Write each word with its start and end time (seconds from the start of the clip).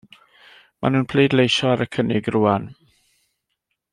Maen 0.79 0.95
nhw'n 0.97 1.05
pleidleisio 1.11 1.69
ar 1.73 1.85
y 1.85 1.89
cynnig 1.97 2.31
rŵan. 2.37 2.69